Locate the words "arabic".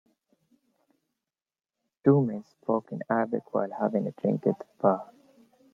3.07-3.53